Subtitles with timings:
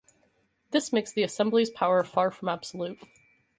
[0.71, 2.97] This makes the Assembly's power far from absolute.